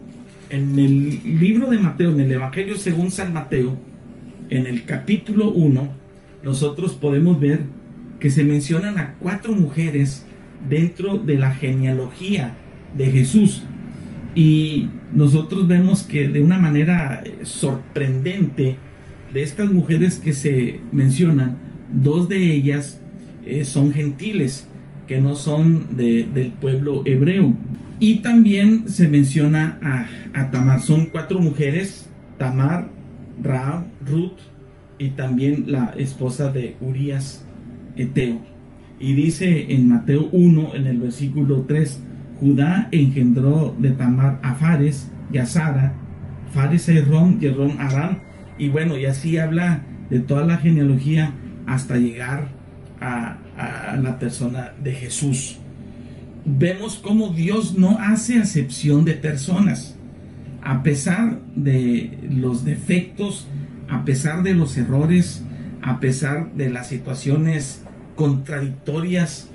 en 0.50 0.80
el 0.80 1.39
libro 1.39 1.70
de 1.70 1.80
Mateo, 1.80 2.12
en 2.12 2.20
el 2.22 2.32
Evangelio 2.32 2.75
según 2.77 3.12
San 3.12 3.34
Mateo, 3.34 3.77
en 4.50 4.66
el 4.66 4.86
capítulo 4.86 5.51
1, 5.51 5.89
nosotros 6.44 6.94
podemos 6.94 7.39
ver 7.39 7.62
que 8.20 8.30
se 8.30 8.44
mencionan 8.44 8.98
a 8.98 9.16
cuatro 9.20 9.54
mujeres 9.54 10.25
dentro 10.70 11.18
de 11.18 11.38
la 11.38 11.54
genealogía 11.54 12.56
de 12.96 13.12
Jesús. 13.12 13.63
Y 14.36 14.89
nosotros 15.13 15.68
vemos 15.68 16.04
que 16.04 16.27
de 16.27 16.42
una 16.42 16.58
manera 16.58 17.22
eh, 17.25 17.39
sorprendente, 17.44 18.77
de 19.34 19.44
estas 19.44 19.72
mujeres 19.72 20.20
que 20.20 20.34
se 20.34 20.80
mencionan, 20.92 21.58
dos 21.92 22.30
de 22.30 22.54
ellas 22.54 23.01
eh, 23.46 23.66
son 23.66 23.92
gentiles, 23.92 24.68
que 25.06 25.20
no 25.20 25.36
son 25.36 25.98
del 25.98 26.54
pueblo 26.60 27.01
hebreo. 27.06 27.54
Y 28.00 28.20
también 28.20 28.89
se 28.89 29.08
menciona 29.08 29.80
a, 30.34 30.51
Tamar, 30.51 30.82
son 30.82 31.08
cuatro 31.08 31.39
mujeres, 31.39 32.08
Tamar, 32.38 32.89
Ra, 33.42 33.86
Ruth 34.06 34.38
y 35.00 35.10
también 35.10 35.72
la 35.72 35.94
esposa 35.98 36.51
de 36.51 36.75
Urias, 36.80 37.46
Eteo. 37.96 38.39
Y 39.00 39.13
dice 39.13 39.74
en 39.74 39.89
Mateo 39.89 40.30
1, 40.32 40.75
en 40.75 40.88
el 40.88 41.00
versículo 41.00 41.66
3, 41.68 42.01
Judá 42.39 42.88
engendró 42.92 43.75
de 43.80 43.92
Tamar 43.92 44.39
a 44.44 44.56
Fares 44.56 45.10
y 45.32 45.39
a 45.39 45.46
Sara, 45.46 45.94
Fares 46.54 46.88
a 46.89 46.94
Errón 46.94 47.39
y 47.42 47.48
Errón 47.48 47.77
a 47.80 47.88
Aram, 47.88 48.20
y 48.58 48.70
bueno, 48.70 48.98
y 48.98 49.06
así 49.06 49.38
habla 49.38 49.84
de 50.10 50.20
toda 50.20 50.46
la 50.46 50.58
genealogía 50.58 51.34
hasta 51.66 51.98
llegar 51.98 52.50
a, 53.00 53.38
la 54.01 54.20
persona 54.20 54.74
de 54.84 54.94
Jesús. 54.94 55.60
Vemos 56.50 56.96
cómo 56.96 57.27
Dios 57.27 57.77
no 57.77 57.98
hace 58.00 58.39
acepción 58.39 59.04
de 59.04 59.16
personas, 59.16 59.98
a 60.63 60.82
pesar 60.82 61.42
de 61.58 62.18
los 62.32 62.63
defectos, 62.63 63.48
a 63.89 64.06
pesar 64.06 64.44
de 64.44 64.54
los 64.54 64.77
errores, 64.77 65.44
a 65.82 66.00
pesar 66.00 66.54
de 66.54 66.70
las 66.70 66.88
situaciones 66.88 67.84
contradictorias 68.16 69.50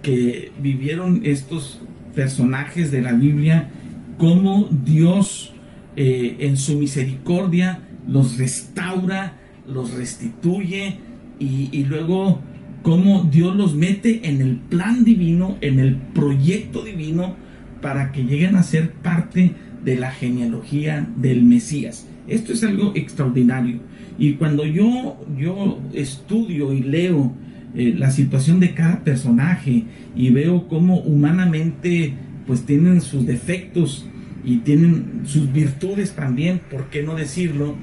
que 0.00 0.50
vivieron 0.58 1.20
estos 1.24 1.82
personajes 2.14 2.90
de 2.90 3.02
la 3.02 3.12
Biblia, 3.12 3.68
cómo 4.16 4.68
Dios 4.70 5.52
eh, 5.96 6.36
en 6.40 6.56
su 6.56 6.78
misericordia 6.78 7.82
los 8.06 8.38
restaura, 8.38 9.34
los 9.66 9.92
restituye 9.92 10.96
y, 11.38 11.84
luego 11.84 12.40
cómo 12.82 13.28
Dios 13.30 13.56
los 13.56 13.74
mete 13.74 14.28
en 14.28 14.40
el 14.40 14.56
plan 14.56 15.04
divino, 15.04 15.56
en 15.60 15.78
el 15.78 15.96
proyecto 15.96 16.84
divino, 16.84 17.36
para 17.80 18.12
que 18.12 18.24
lleguen 18.24 18.56
a 18.56 18.62
ser 18.62 18.92
parte 18.92 19.52
de 19.84 19.96
la 19.96 20.10
genealogía 20.10 21.08
del 21.16 21.42
Mesías. 21.44 22.06
Esto 22.26 22.52
es 22.52 22.62
algo 22.64 22.92
extraordinario. 22.94 23.80
Y 24.18 24.34
cuando 24.34 24.64
yo, 24.64 25.24
yo 25.38 25.78
estudio 25.94 26.72
y 26.72 26.82
leo 26.82 27.32
eh, 27.74 27.94
la 27.96 28.10
situación 28.10 28.60
de 28.60 28.74
cada 28.74 29.04
personaje 29.04 29.84
y 30.16 30.30
veo 30.30 30.68
cómo 30.68 30.98
humanamente 30.98 32.14
pues 32.46 32.62
tienen 32.62 33.00
sus 33.00 33.26
defectos 33.26 34.06
y 34.44 34.58
tienen 34.58 35.22
sus 35.24 35.52
virtudes 35.52 36.12
también, 36.12 36.60
¿por 36.70 36.88
qué 36.90 37.02
no 37.02 37.14
decirlo? 37.14 37.76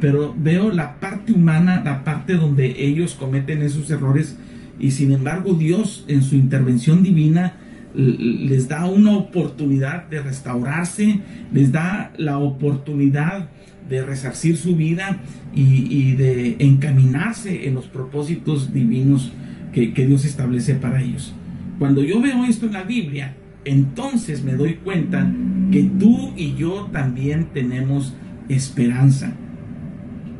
Pero 0.00 0.34
veo 0.36 0.70
la 0.70 0.98
parte 0.98 1.32
humana, 1.32 1.82
la 1.84 2.04
parte 2.04 2.34
donde 2.34 2.84
ellos 2.84 3.14
cometen 3.14 3.62
esos 3.62 3.90
errores 3.90 4.36
y 4.78 4.92
sin 4.92 5.12
embargo 5.12 5.52
Dios 5.52 6.04
en 6.08 6.22
su 6.22 6.34
intervención 6.36 7.02
divina 7.02 7.54
les 7.94 8.68
da 8.68 8.86
una 8.86 9.16
oportunidad 9.16 10.08
de 10.08 10.22
restaurarse, 10.22 11.20
les 11.52 11.72
da 11.72 12.12
la 12.16 12.38
oportunidad 12.38 13.48
de 13.88 14.04
resarcir 14.04 14.56
su 14.56 14.76
vida 14.76 15.18
y, 15.54 16.12
de 16.12 16.56
encaminarse 16.60 17.66
en 17.66 17.74
los 17.74 17.86
propósitos 17.86 18.72
divinos 18.72 19.32
que, 19.72 19.88
Dios 19.88 20.24
establece 20.24 20.74
para 20.74 21.02
ellos. 21.02 21.34
Cuando 21.78 22.02
yo 22.02 22.20
veo 22.20 22.44
esto 22.44 22.66
en 22.66 22.74
la 22.74 22.84
Biblia, 22.84 23.34
entonces 23.64 24.44
me 24.44 24.54
doy 24.54 24.74
cuenta 24.74 25.30
que 25.72 25.82
tú 25.98 26.32
y 26.36 26.54
yo 26.54 26.88
también 26.92 27.48
tenemos 27.52 28.14
esperanza. 28.48 29.34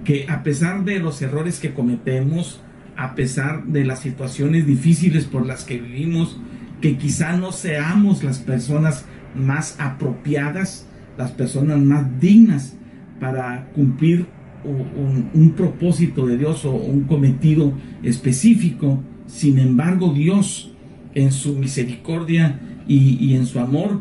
Que 0.04 0.26
a 0.28 0.42
pesar 0.42 0.84
de 0.84 0.98
los 0.98 1.20
errores 1.22 1.60
que 1.60 1.74
cometemos, 1.74 2.60
a 2.96 3.14
pesar 3.14 3.64
de 3.64 3.84
las 3.84 4.00
situaciones 4.00 4.66
difíciles 4.66 5.24
por 5.24 5.46
las 5.46 5.64
que 5.64 5.78
vivimos, 5.78 6.38
que 6.80 6.96
quizá 6.96 7.36
no 7.36 7.52
seamos 7.52 8.22
las 8.24 8.38
personas 8.38 9.04
más 9.34 9.76
apropiadas, 9.78 10.86
las 11.16 11.30
personas 11.32 11.78
más 11.78 12.20
dignas 12.20 12.76
para 13.20 13.66
cumplir 13.74 14.26
un, 14.64 15.54
propósito 15.56 16.26
de 16.26 16.36
Dios 16.36 16.64
o 16.64 16.72
un 16.72 17.04
cometido 17.04 17.72
específico. 18.02 19.02
Sin 19.26 19.58
embargo, 19.58 20.12
Dios 20.12 20.74
en 21.14 21.32
su 21.32 21.54
misericordia 21.54 22.60
y, 22.86 23.34
en 23.34 23.46
su 23.46 23.60
amor 23.60 24.00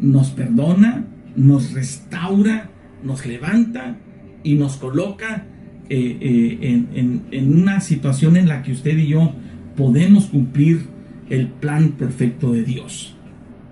nos 0.00 0.30
perdona, 0.30 1.06
nos 1.34 1.72
restaura, 1.72 2.70
nos 3.02 3.26
levanta 3.26 3.96
y 4.42 4.54
nos 4.54 4.76
coloca 4.76 5.46
eh, 5.90 6.18
eh, 6.20 6.84
en, 6.94 7.22
en, 7.30 7.62
una 7.62 7.80
situación 7.80 8.36
en 8.36 8.46
la 8.46 8.62
que 8.62 8.72
usted 8.72 8.96
y 8.98 9.08
yo 9.08 9.32
podemos 9.74 10.26
cumplir 10.26 10.86
el 11.30 11.48
plan 11.48 11.92
perfecto 11.92 12.52
de 12.52 12.62
Dios 12.62 13.16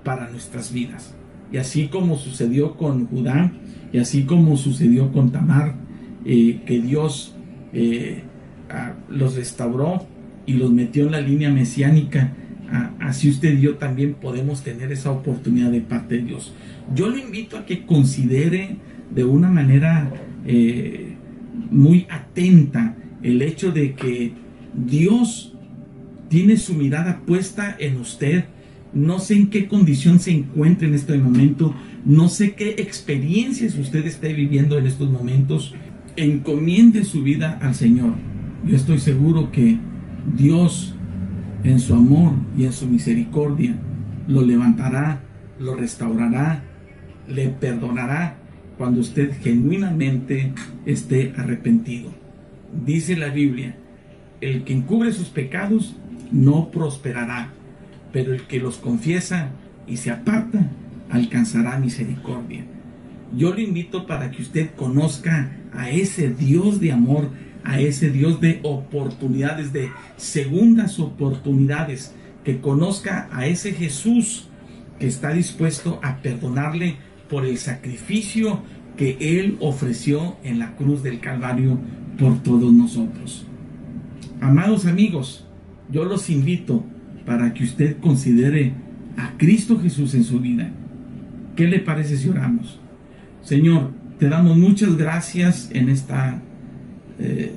para 0.02 0.30
nuestras 0.30 0.72
vidas. 0.72 1.14
Y 1.52 1.58
así 1.58 1.88
como 1.88 2.16
sucedió 2.16 2.76
con 2.76 3.06
Judá, 3.06 3.52
y 3.92 3.98
así 3.98 4.24
como 4.24 4.56
sucedió 4.56 5.12
con 5.12 5.30
Tamar, 5.30 5.74
eh, 6.24 6.62
que 6.64 6.80
Dios 6.80 7.34
los 9.10 9.36
restauró 9.36 10.06
y 10.46 10.54
los 10.54 10.72
metió 10.72 11.04
en 11.04 11.12
la 11.12 11.20
línea 11.20 11.50
mesiánica, 11.50 12.32
así 13.00 13.28
usted 13.28 13.58
y 13.58 13.60
yo 13.60 13.76
también 13.76 14.14
podemos 14.14 14.62
tener 14.62 14.90
esa 14.90 15.10
oportunidad 15.10 15.70
de 15.70 15.82
parte 15.82 16.16
de 16.16 16.22
Dios. 16.22 16.54
Yo 16.94 17.10
le 17.10 17.20
invito 17.20 17.58
a 17.58 17.66
que 17.66 17.84
considere 17.84 18.76
de 19.14 19.24
una 19.24 19.50
manera 19.50 20.10
eh, 20.46 21.16
muy 21.70 22.06
atenta 22.08 22.96
el 23.22 23.42
hecho 23.42 23.72
de 23.72 23.94
que 23.94 24.32
Dios 24.74 25.54
tiene 26.28 26.56
su 26.56 26.74
mirada 26.74 27.22
puesta 27.26 27.76
en 27.78 27.96
usted. 27.98 28.44
No 28.92 29.18
sé 29.18 29.34
en 29.34 29.50
qué 29.50 29.66
condición 29.66 30.20
se 30.20 30.30
encuentra 30.30 30.86
en 30.86 30.94
este 30.94 31.18
momento. 31.18 31.74
No 32.04 32.28
sé 32.28 32.54
qué 32.54 32.76
experiencias 32.78 33.76
usted 33.76 34.06
esté 34.06 34.32
viviendo 34.32 34.78
en 34.78 34.86
estos 34.86 35.10
momentos. 35.10 35.74
Encomiende 36.16 37.04
su 37.04 37.22
vida 37.22 37.58
al 37.60 37.74
Señor. 37.74 38.14
Yo 38.64 38.76
estoy 38.76 38.98
seguro 38.98 39.50
que 39.50 39.78
Dios, 40.36 40.94
en 41.64 41.80
su 41.80 41.94
amor 41.94 42.32
y 42.56 42.64
en 42.64 42.72
su 42.72 42.86
misericordia, 42.86 43.76
lo 44.28 44.42
levantará, 44.42 45.22
lo 45.58 45.74
restaurará, 45.74 46.64
le 47.28 47.48
perdonará 47.48 48.45
cuando 48.78 49.00
usted 49.00 49.32
genuinamente 49.42 50.52
esté 50.84 51.32
arrepentido. 51.36 52.10
Dice 52.84 53.16
la 53.16 53.28
Biblia, 53.28 53.76
el 54.40 54.64
que 54.64 54.74
encubre 54.74 55.12
sus 55.12 55.28
pecados 55.28 55.96
no 56.30 56.70
prosperará, 56.70 57.50
pero 58.12 58.34
el 58.34 58.42
que 58.42 58.60
los 58.60 58.76
confiesa 58.76 59.50
y 59.86 59.96
se 59.96 60.10
aparta 60.10 60.70
alcanzará 61.10 61.78
misericordia. 61.78 62.64
Yo 63.36 63.54
le 63.54 63.62
invito 63.62 64.06
para 64.06 64.30
que 64.30 64.42
usted 64.42 64.70
conozca 64.76 65.52
a 65.72 65.90
ese 65.90 66.30
Dios 66.30 66.80
de 66.80 66.92
amor, 66.92 67.30
a 67.64 67.80
ese 67.80 68.10
Dios 68.10 68.40
de 68.40 68.60
oportunidades, 68.62 69.72
de 69.72 69.90
segundas 70.16 71.00
oportunidades, 71.00 72.14
que 72.44 72.60
conozca 72.60 73.28
a 73.32 73.46
ese 73.46 73.72
Jesús 73.72 74.48
que 75.00 75.06
está 75.06 75.32
dispuesto 75.32 75.98
a 76.02 76.18
perdonarle 76.18 76.96
por 77.28 77.44
el 77.44 77.58
sacrificio 77.58 78.60
que 78.96 79.16
Él 79.20 79.56
ofreció 79.60 80.36
en 80.42 80.58
la 80.58 80.74
cruz 80.76 81.02
del 81.02 81.20
Calvario 81.20 81.78
por 82.18 82.42
todos 82.42 82.72
nosotros. 82.72 83.46
Amados 84.40 84.86
amigos, 84.86 85.46
yo 85.90 86.04
los 86.04 86.30
invito 86.30 86.84
para 87.24 87.52
que 87.54 87.64
usted 87.64 87.98
considere 87.98 88.72
a 89.16 89.36
Cristo 89.36 89.78
Jesús 89.80 90.14
en 90.14 90.24
su 90.24 90.40
vida. 90.40 90.70
¿Qué 91.54 91.66
le 91.66 91.78
parece 91.78 92.16
si 92.16 92.28
oramos? 92.28 92.78
Señor, 93.42 93.90
te 94.18 94.28
damos 94.28 94.56
muchas 94.56 94.96
gracias 94.96 95.70
en 95.72 95.88
esta 95.88 96.40
eh, 97.18 97.54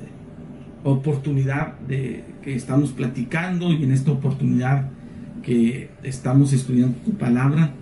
oportunidad 0.84 1.78
de 1.80 2.24
que 2.42 2.54
estamos 2.54 2.90
platicando 2.92 3.72
y 3.72 3.84
en 3.84 3.92
esta 3.92 4.10
oportunidad 4.12 4.88
que 5.42 5.90
estamos 6.02 6.52
estudiando 6.52 6.96
tu 7.04 7.12
palabra. 7.12 7.72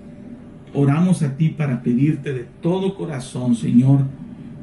Oramos 0.75 1.23
a 1.23 1.37
ti 1.37 1.49
para 1.49 1.83
pedirte 1.83 2.33
de 2.33 2.47
todo 2.61 2.95
corazón, 2.95 3.55
Señor, 3.55 4.05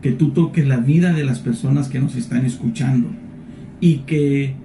que 0.02 0.12
tú 0.12 0.32
toques 0.32 0.68
la 0.68 0.78
vida 0.78 1.14
de 1.14 1.24
las 1.24 1.40
personas 1.40 1.90
que 1.90 2.00
nos 2.00 2.16
están 2.16 2.46
escuchando 2.46 3.10
y 3.80 4.00
que 4.00 4.56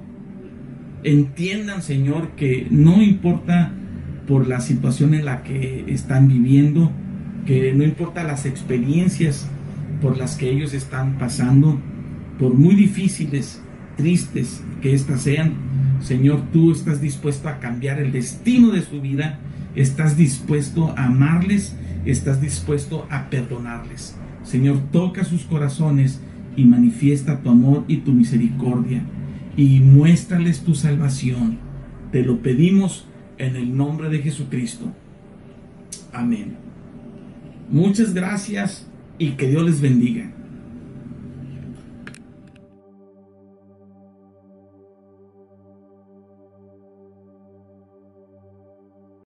entiendan, 1.02 1.82
Señor, 1.82 2.30
que 2.36 2.66
no 2.70 3.02
importa 3.02 3.72
por 4.26 4.46
la 4.46 4.60
situación 4.60 5.14
en 5.14 5.24
la 5.24 5.42
que 5.42 5.84
están 5.88 6.28
viviendo, 6.28 6.90
que 7.46 7.72
no 7.72 7.84
importa 7.84 8.22
las 8.22 8.46
experiencias 8.46 9.48
por 10.00 10.16
las 10.16 10.36
que 10.36 10.50
ellos 10.50 10.74
están 10.74 11.18
pasando, 11.18 11.78
por 12.38 12.54
muy 12.54 12.74
difíciles, 12.74 13.62
tristes 13.96 14.62
que 14.80 14.94
éstas 14.94 15.22
sean, 15.22 15.54
Señor, 16.00 16.42
tú 16.52 16.72
estás 16.72 17.00
dispuesto 17.00 17.48
a 17.48 17.58
cambiar 17.58 18.00
el 18.00 18.12
destino 18.12 18.70
de 18.70 18.82
su 18.82 19.00
vida, 19.00 19.38
estás 19.74 20.16
dispuesto 20.16 20.94
a 20.96 21.06
amarles, 21.06 21.76
estás 22.04 22.40
dispuesto 22.40 23.06
a 23.10 23.30
perdonarles. 23.30 24.16
Señor, 24.42 24.80
toca 24.90 25.24
sus 25.24 25.42
corazones 25.42 26.20
y 26.56 26.64
manifiesta 26.64 27.40
tu 27.40 27.50
amor 27.50 27.84
y 27.88 27.98
tu 27.98 28.12
misericordia 28.12 29.02
y 29.56 29.80
muéstrales 29.80 30.60
tu 30.60 30.74
salvación. 30.74 31.58
Te 32.12 32.22
lo 32.22 32.42
pedimos 32.42 33.06
en 33.38 33.56
el 33.56 33.76
nombre 33.76 34.08
de 34.08 34.18
Jesucristo. 34.18 34.92
Amén. 36.12 36.56
Muchas 37.70 38.14
gracias 38.14 38.86
y 39.18 39.32
que 39.32 39.48
Dios 39.48 39.64
les 39.64 39.80
bendiga. 39.80 40.32